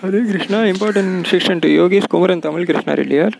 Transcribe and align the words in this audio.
Hare 0.00 0.24
Krishna, 0.30 0.58
important 0.66 1.08
instruction 1.08 1.60
to 1.60 1.68
yogis, 1.68 2.04
Kumaran 2.04 2.40
Tamil 2.40 2.64
Krishna 2.64 2.94
Reddy. 2.94 3.18
Uh, 3.18 3.30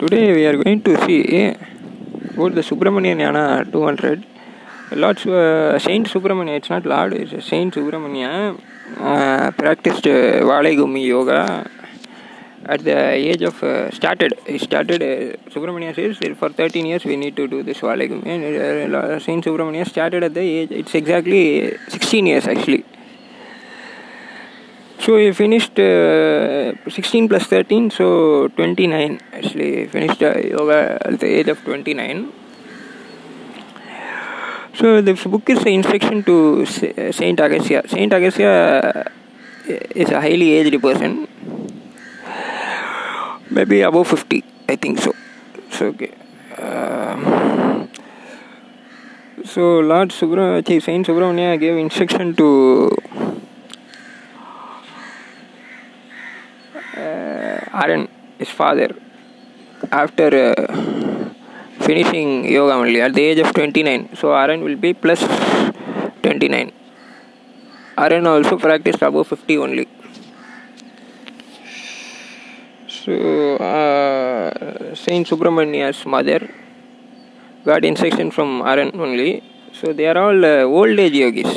today 0.00 0.32
we 0.32 0.44
are 0.46 0.56
going 0.60 0.82
to 0.82 0.96
see 1.04 1.46
about 1.46 2.56
the 2.56 2.60
Subramanian 2.60 3.18
Yana 3.18 3.70
200. 3.70 4.26
Lord 4.96 5.24
uh, 5.28 5.78
Saint 5.78 6.08
Subramania, 6.08 6.56
it's 6.56 6.70
not 6.70 6.84
Lord, 6.84 7.12
it's 7.12 7.46
Saint 7.46 7.72
Subramania, 7.72 8.60
uh, 8.98 9.52
practiced 9.52 10.04
uh, 10.08 10.42
Valaigumi 10.50 11.06
yoga 11.06 11.70
at 12.64 12.82
the 12.82 13.10
age 13.10 13.42
of 13.42 13.62
uh, 13.62 13.92
started. 13.92 14.34
He 14.44 14.58
started, 14.58 15.02
uh, 15.02 15.50
Subramania 15.50 15.94
says, 15.94 16.18
for 16.36 16.48
13 16.48 16.84
years 16.84 17.04
we 17.04 17.16
need 17.16 17.36
to 17.36 17.46
do 17.46 17.62
this 17.62 17.78
Valaigumi. 17.78 18.26
And 18.26 19.22
Saint 19.22 19.44
Subramania 19.44 19.88
started 19.88 20.24
at 20.24 20.34
the 20.34 20.40
age, 20.40 20.72
it's 20.72 20.96
exactly 20.96 21.78
16 21.90 22.26
years 22.26 22.48
actually. 22.48 22.84
So 25.02 25.16
he 25.16 25.32
finished 25.32 25.76
uh, 25.80 26.74
16 26.88 27.28
plus 27.28 27.46
13, 27.46 27.90
so 27.90 28.46
29. 28.54 29.20
Actually, 29.32 29.88
finished 29.88 30.22
uh, 30.22 30.38
yoga 30.38 30.96
at 31.04 31.18
the 31.18 31.26
age 31.26 31.48
of 31.48 31.58
29. 31.64 32.32
So 34.74 35.02
this 35.02 35.24
book 35.24 35.50
is 35.50 35.58
an 35.62 35.68
instruction 35.68 36.22
to 36.22 36.64
Saint 36.66 37.40
Agastya. 37.40 37.82
Saint 37.88 38.12
Agastya 38.12 39.10
is 39.66 40.08
a 40.10 40.20
highly 40.20 40.52
aged 40.52 40.80
person, 40.80 41.26
maybe 43.50 43.82
above 43.82 44.06
50, 44.06 44.44
I 44.68 44.76
think 44.76 45.00
so. 45.00 45.12
So 45.70 45.86
okay. 45.86 46.12
Um, 46.58 47.90
so 49.44 49.80
Lord 49.80 50.10
Subramania, 50.10 50.80
Saint 50.80 51.06
Subramania 51.08 51.58
gave 51.58 51.76
instruction 51.76 52.36
to 52.36 52.96
Aran, 57.82 58.08
his 58.38 58.50
father, 58.60 58.90
after 59.90 60.28
uh, 60.42 61.30
finishing 61.86 62.28
yoga 62.56 62.74
only 62.74 63.00
at 63.00 63.12
the 63.14 63.22
age 63.30 63.40
of 63.44 63.52
29. 63.52 64.16
So 64.20 64.34
Aran 64.42 64.60
will 64.66 64.76
be 64.76 64.92
plus 64.94 65.20
29. 66.22 66.70
Aran 67.98 68.26
also 68.26 68.56
practiced 68.58 69.02
above 69.02 69.28
50 69.28 69.58
only. 69.58 69.88
So 72.86 73.56
uh, 73.56 74.94
Saint 74.94 75.26
Subramania's 75.26 76.06
mother 76.06 76.40
got 77.64 77.84
instruction 77.84 78.30
from 78.30 78.62
Aran 78.62 78.92
only. 79.06 79.42
So 79.72 79.92
they 79.92 80.06
are 80.06 80.18
all 80.18 80.44
uh, 80.44 80.62
old 80.62 80.98
age 80.98 81.14
yogis. 81.14 81.52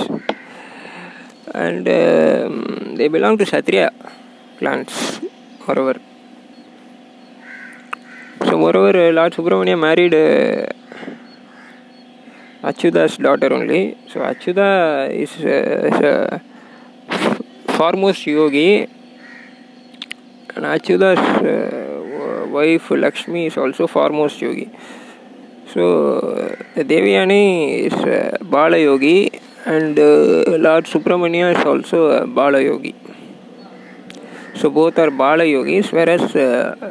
And 1.54 1.88
um, 1.88 2.96
they 2.96 3.08
belong 3.08 3.38
to 3.38 3.46
Satriya 3.46 3.92
clans 4.58 5.22
moreover. 5.68 6.00
So, 8.44 8.58
moreover, 8.58 9.12
Lord 9.14 9.34
Subramania 9.34 9.80
married 9.80 10.14
uh, 10.14 10.68
Achyuta's 12.68 13.18
daughter 13.18 13.54
only. 13.54 13.98
So, 14.10 14.20
Achyuta 14.20 15.10
is, 15.12 15.32
uh, 15.44 16.42
a 17.10 17.74
foremost 17.74 18.26
yogi, 18.28 18.84
and 20.56 20.66
Achyuta's 20.66 21.20
uh, 21.20 22.48
wife 22.48 22.92
Lakshmi 22.92 23.48
is 23.48 23.58
also 23.58 23.88
foremost 23.88 24.42
yogi. 24.42 24.70
So, 25.74 26.20
the 26.76 26.84
Devyani 26.84 27.86
is 27.86 27.94
uh, 27.94 28.38
Bala 28.42 28.78
yogi, 28.78 29.32
and 29.66 29.98
uh, 29.98 30.58
Lord 30.58 30.86
Subramania 30.86 31.58
is 31.58 31.66
also 31.66 32.06
a 32.12 32.28
Bala 32.28 32.62
yogi. 32.62 32.96
So 34.56 34.70
both 34.70 34.98
are 35.00 35.12
Bala 35.12 35.44
yogis, 35.44 35.92
whereas 35.92 36.34
uh, 36.34 36.76
uh, 36.82 36.86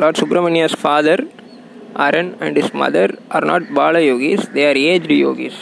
Lord 0.00 0.14
Subramania's 0.14 0.74
father, 0.74 1.18
Aran, 1.96 2.36
and 2.40 2.56
his 2.56 2.72
mother 2.72 3.08
are 3.32 3.40
not 3.40 3.62
Bala 3.74 4.00
yogis, 4.00 4.46
they 4.54 4.64
are 4.70 4.76
aged 4.76 5.10
yogis. 5.10 5.56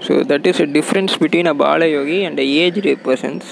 So 0.00 0.24
that 0.24 0.44
is 0.46 0.58
a 0.58 0.66
difference 0.66 1.16
between 1.16 1.46
a 1.46 1.54
Bala 1.54 1.86
yogi 1.86 2.24
and 2.24 2.36
a 2.40 2.42
aged 2.42 3.04
persons. 3.04 3.44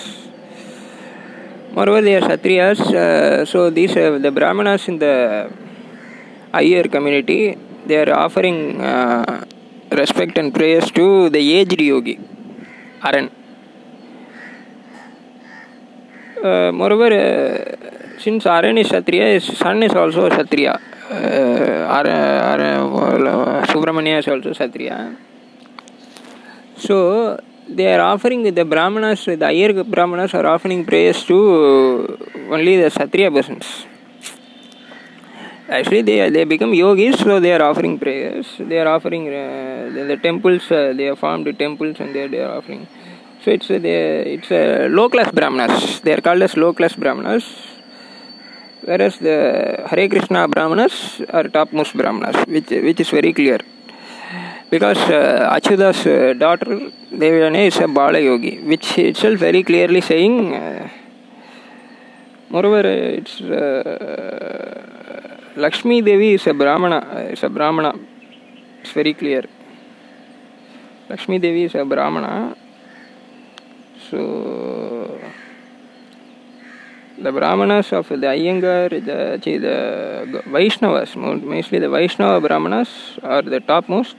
Moreover, 1.72 2.02
they 2.02 2.16
are 2.16 2.22
Satriyas, 2.22 2.80
uh, 2.80 3.44
so 3.44 3.70
these 3.70 3.96
uh, 3.96 4.18
the 4.18 4.32
Brahmanas 4.32 4.88
in 4.88 4.98
the 4.98 5.52
Iyer 6.52 6.84
community, 6.84 7.56
they 7.86 8.02
are 8.02 8.12
offering 8.12 8.80
uh, 8.80 9.44
respect 9.92 10.38
and 10.38 10.52
prayers 10.52 10.90
to 10.92 11.30
the 11.30 11.38
aged 11.38 11.80
yogi, 11.80 12.18
Aran. 13.04 13.30
Uh, 16.42 16.72
moreover, 16.72 17.10
uh, 17.14 17.77
since 18.18 18.46
Aran 18.46 18.78
is 18.78 18.88
Kshatriya, 18.88 19.26
his 19.34 19.44
son 19.58 19.82
is 19.82 19.92
also 19.92 20.26
a 20.26 20.30
Kshatriya. 20.30 20.80
Uh, 21.10 21.96
Subramania 23.66 24.18
is 24.18 24.28
also 24.28 24.52
Kshatriya. 24.52 25.16
So, 26.76 27.38
they 27.68 27.92
are 27.94 28.00
offering 28.00 28.42
the 28.42 28.64
Brahmanas, 28.64 29.24
the 29.24 29.44
Iyer 29.46 29.84
Brahmanas 29.84 30.34
are 30.34 30.46
offering 30.46 30.84
prayers 30.84 31.24
to 31.24 32.18
only 32.50 32.76
the 32.80 32.90
Kshatriya 32.90 33.30
persons. 33.30 33.86
Actually, 35.68 36.00
they 36.00 36.30
they 36.30 36.44
become 36.44 36.72
yogis, 36.72 37.18
so 37.18 37.40
they 37.40 37.52
are 37.52 37.60
offering 37.62 37.98
prayers. 37.98 38.46
They 38.58 38.78
are 38.80 38.88
offering 38.88 39.28
uh, 39.28 39.90
the, 39.94 40.04
the 40.04 40.16
temples. 40.16 40.70
Uh, 40.70 40.94
they 40.96 41.04
have 41.04 41.18
formed 41.18 41.46
temples, 41.58 41.96
and 42.00 42.14
they 42.14 42.26
they 42.26 42.40
are 42.40 42.56
offering. 42.56 42.86
So 43.44 43.50
it's 43.50 43.68
they 43.68 44.36
it's 44.36 44.50
a 44.50 44.88
low 44.88 45.10
class 45.10 45.30
brahmanas. 45.30 46.00
They 46.00 46.14
are 46.14 46.22
called 46.22 46.40
as 46.40 46.56
low 46.56 46.72
class 46.72 46.94
brahmanas, 46.94 47.44
whereas 48.82 49.18
the 49.18 49.84
Hare 49.90 50.08
Krishna 50.08 50.48
brahmanas 50.48 51.20
are 51.30 51.48
topmost 51.48 51.96
brahmanas, 51.96 52.36
which 52.46 52.70
which 52.70 53.00
is 53.00 53.10
very 53.10 53.32
clear. 53.32 53.60
Because 54.70 54.98
uh, 54.98 55.50
Achyuta's 55.56 56.06
uh, 56.06 56.34
daughter 56.38 56.90
Devyani 57.10 57.68
is 57.68 57.78
a 57.78 57.88
Bala 57.88 58.18
yogi, 58.20 58.58
which 58.60 58.98
itself 58.98 59.38
very 59.38 59.62
clearly 59.62 60.02
saying. 60.02 60.54
Uh, 60.54 60.88
moreover, 62.50 62.86
it's 62.86 63.40
uh, 63.40 65.38
Lakshmi 65.56 66.02
Devi 66.02 66.34
is 66.34 66.46
a 66.46 66.52
Brahmana. 66.52 67.30
Is 67.32 67.42
a 67.42 67.48
Brahmana. 67.48 67.94
It's 68.82 68.92
very 68.92 69.14
clear. 69.14 69.44
Lakshmi 71.08 71.38
Devi 71.38 71.64
is 71.64 71.74
a 71.74 71.84
Brahmana. 71.86 72.54
So 74.10 74.97
the 77.22 77.32
Brahmanas 77.32 77.92
of 77.92 78.08
the 78.08 78.16
Iyengar, 78.16 78.90
the, 78.90 79.38
the 79.42 80.42
Vaishnavas, 80.46 81.16
mostly 81.16 81.78
the 81.78 81.88
Vaishnava 81.88 82.40
Brahmanas 82.46 83.18
are 83.22 83.42
the 83.42 83.60
topmost. 83.60 84.16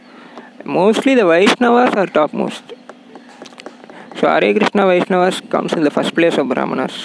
Mostly 0.65 1.15
the 1.15 1.21
Vaishnavas 1.21 1.95
are 1.95 2.07
topmost. 2.07 2.63
So 4.17 4.27
Hare 4.27 4.53
Krishna 4.53 4.83
Vaishnavas 4.83 5.49
comes 5.49 5.73
in 5.73 5.83
the 5.83 5.91
first 5.91 6.13
place 6.13 6.37
of 6.37 6.47
Brahmanas. 6.49 6.95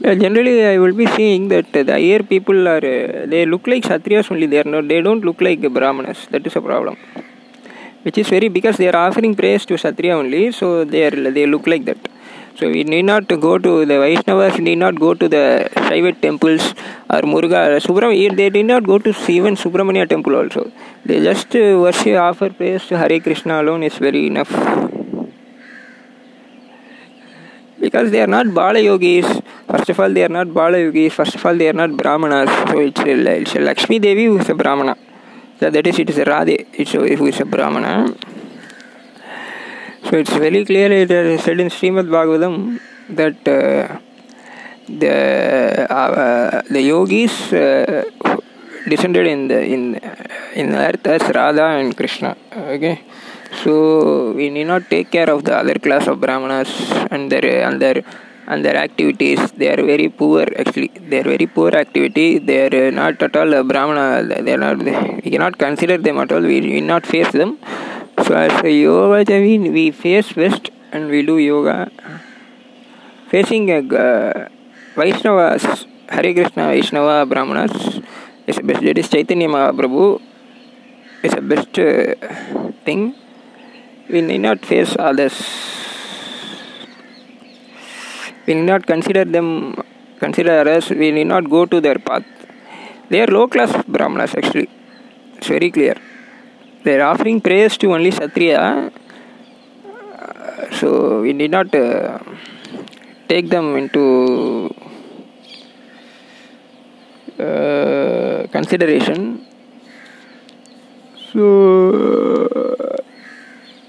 Well, 0.00 0.16
generally, 0.16 0.64
I 0.66 0.78
will 0.78 0.94
be 0.94 1.06
seeing 1.06 1.48
that 1.48 1.72
the 1.72 1.84
higher 1.84 2.22
people 2.22 2.68
are 2.68 2.80
they 2.80 3.46
look 3.46 3.66
like 3.66 3.84
Kshatriyas 3.84 4.30
only. 4.30 4.46
They 4.46 4.60
are 4.60 4.64
not. 4.64 4.86
They 4.86 5.00
don't 5.00 5.24
look 5.24 5.40
like 5.40 5.62
Brahmanas. 5.72 6.26
That 6.30 6.46
is 6.46 6.56
a 6.56 6.60
problem 6.60 6.98
which 8.04 8.18
is 8.18 8.28
very 8.28 8.48
because 8.48 8.76
they 8.76 8.88
are 8.88 8.96
offering 8.96 9.34
praise 9.34 9.64
to 9.64 9.76
Kshatriya 9.76 10.14
only, 10.16 10.52
so 10.52 10.84
they 10.84 11.06
are 11.06 11.30
they 11.30 11.46
look 11.46 11.66
like 11.66 11.86
that. 11.86 11.96
So 12.56 12.68
we 12.70 12.84
need 12.84 13.02
not 13.02 13.26
go 13.26 13.58
to 13.58 13.84
the 13.84 13.94
Vaishnavas, 13.94 14.60
need 14.60 14.76
not 14.76 14.94
go 14.94 15.12
to 15.12 15.28
the 15.28 15.68
Shaivite 15.74 16.20
temples 16.20 16.70
or 17.10 17.22
Muruga, 17.22 17.80
Subramania. 17.80 18.36
They 18.36 18.48
did 18.48 18.66
not 18.66 18.84
go 18.84 18.98
to 18.98 19.10
even 19.28 19.56
Subramania 19.56 20.08
temple 20.08 20.36
also. 20.36 20.70
They 21.04 21.20
just 21.20 21.48
uh, 21.56 21.76
worship, 21.80 22.16
offer 22.16 22.50
praise 22.50 22.86
to 22.86 22.96
Hare 22.96 23.18
Krishna 23.18 23.60
alone 23.60 23.82
is 23.82 23.94
very 23.94 24.28
enough. 24.28 24.50
Because 27.80 28.12
they 28.12 28.22
are 28.22 28.28
not 28.28 28.54
Bala 28.54 28.78
yogis. 28.78 29.26
First 29.68 29.90
of 29.90 29.98
all, 29.98 30.10
they 30.10 30.24
are 30.24 30.28
not 30.28 30.54
Bala 30.54 30.78
yogis. 30.78 31.12
First 31.12 31.34
of 31.34 31.44
all, 31.44 31.56
they 31.56 31.68
are 31.68 31.72
not 31.72 31.96
Brahmanas. 31.96 32.48
So 32.70 32.78
it's 32.78 33.00
a, 33.00 33.40
it's 33.40 33.56
a 33.56 33.58
Lakshmi 33.58 33.98
Devi 33.98 34.26
who 34.26 34.38
is 34.38 34.48
a 34.48 34.54
Brahmana. 34.54 34.96
So 35.58 35.70
that 35.70 35.86
is, 35.88 35.98
it 35.98 36.08
is 36.08 36.18
a 36.18 36.24
Radhe, 36.24 36.66
it's 36.72 36.92
who 36.92 37.26
is 37.26 37.40
a 37.40 37.44
Brahmana. 37.44 38.14
So 40.06 40.18
it's 40.18 40.36
very 40.44 40.64
clear 40.66 40.92
it 40.92 41.10
is 41.10 41.42
said 41.44 41.58
in 41.60 41.68
Srimad 41.68 42.08
Bhagavatam 42.14 42.78
that 43.18 43.38
uh, 43.48 43.98
the 44.86 45.90
uh, 45.90 46.62
the 46.68 46.82
yogis 46.82 47.34
uh, 47.54 48.04
descended 48.86 49.26
in 49.26 49.48
the 49.48 49.60
in 49.64 49.82
in 50.54 50.74
earth 50.74 51.06
as 51.06 51.22
Radha 51.34 51.66
and 51.80 51.96
Krishna. 51.96 52.36
Okay, 52.54 53.00
so 53.62 54.32
we 54.32 54.50
need 54.50 54.64
not 54.64 54.90
take 54.90 55.10
care 55.10 55.30
of 55.30 55.44
the 55.44 55.56
other 55.56 55.78
class 55.86 56.06
of 56.06 56.20
Brahmanas 56.20 56.70
and 57.10 57.32
their 57.32 57.46
and 57.66 57.80
their 57.80 58.04
and 58.46 58.62
their 58.62 58.76
activities. 58.76 59.40
They 59.52 59.70
are 59.72 59.82
very 59.82 60.10
poor 60.10 60.42
actually. 60.42 60.92
They 61.08 61.20
are 61.20 61.30
very 61.36 61.46
poor 61.46 61.70
activity. 61.70 62.38
They 62.38 62.66
are 62.66 62.90
not 62.90 63.22
at 63.22 63.36
all 63.36 63.62
brahmana. 63.64 64.42
They 64.42 64.52
are 64.52 64.58
not 64.58 64.78
we 65.24 65.30
cannot 65.30 65.56
consider 65.56 65.96
them 65.96 66.18
at 66.18 66.30
all. 66.30 66.42
We 66.42 66.60
will 66.60 66.90
not 66.94 67.06
face 67.06 67.32
them 67.32 67.58
so 68.24 68.34
as 68.34 68.64
a 68.64 68.70
yoga 68.70 69.22
we, 69.44 69.58
we 69.70 69.90
face 69.90 70.34
west 70.34 70.70
and 70.92 71.10
we 71.10 71.20
do 71.26 71.36
yoga. 71.38 71.90
Facing 73.28 73.70
a 73.70 73.78
uh, 73.78 74.48
Vaishnavas, 74.94 75.86
Hare 76.08 76.32
Krishna 76.32 76.68
Vaishnava 76.68 77.26
Brahmanas 77.26 78.00
is 78.46 78.58
best. 78.60 78.82
That 78.82 78.96
is 78.96 79.08
Chaitanya 79.08 79.48
Mahaprabhu 79.48 80.22
is 81.22 81.34
best 81.34 81.78
uh, 81.78 82.14
thing. 82.86 83.14
We 84.08 84.20
need 84.22 84.38
not 84.38 84.64
face 84.64 84.96
others. 84.98 85.36
We 88.46 88.54
need 88.54 88.66
not 88.66 88.86
consider 88.86 89.24
them, 89.24 89.74
consider 90.18 90.68
us. 90.76 90.90
We 90.90 91.10
need 91.10 91.26
not 91.26 91.50
go 91.50 91.66
to 91.66 91.80
their 91.80 91.98
path. 91.98 92.24
They 93.10 93.20
are 93.20 93.26
low 93.26 93.48
class 93.48 93.84
Brahmanas 93.86 94.34
actually. 94.34 94.70
It's 95.36 95.48
very 95.48 95.70
clear. 95.70 95.96
They 96.84 97.00
are 97.00 97.06
offering 97.12 97.40
prayers 97.40 97.78
to 97.78 97.94
only 97.94 98.10
Satriya. 98.12 98.92
so 100.78 101.22
we 101.22 101.32
need 101.32 101.50
not 101.50 101.74
uh, 101.74 102.18
take 103.26 103.48
them 103.48 103.74
into 103.76 104.68
uh, 107.38 108.46
consideration. 108.52 109.46
So, 111.32 112.46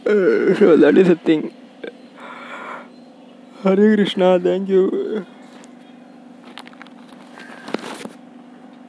uh, 0.06 0.56
so 0.56 0.78
that 0.78 0.98
is 0.98 1.10
the 1.10 1.16
thing. 1.16 1.54
Hare 3.62 3.96
Krishna, 3.96 4.40
thank 4.40 4.70
you. 4.70 5.05